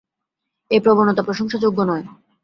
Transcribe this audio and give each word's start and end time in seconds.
এই 0.71 0.79
প্রবণতা 0.79 1.21
প্রশংসাযোগ্য 1.23 1.79
নয়। 1.81 2.05